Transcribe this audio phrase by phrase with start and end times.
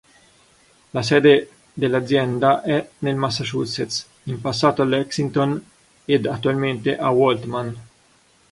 [0.95, 5.63] La sede dell'azienda è nel Massachusetts, in passato a Lexington,
[6.05, 7.79] ed attualmente a Waltham.